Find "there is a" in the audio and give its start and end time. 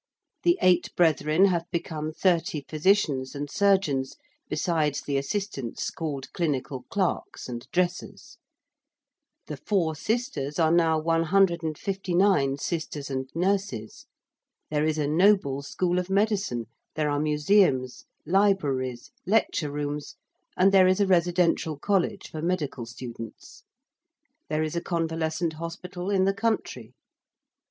14.71-15.05, 20.71-21.05, 24.49-24.81